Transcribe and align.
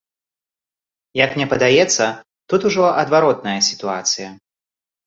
Як 1.25 1.31
мне 1.35 1.47
падаецца, 1.53 2.09
тут 2.55 2.61
ужо 2.71 2.83
адваротная 3.05 3.59
сітуацыя. 3.71 4.29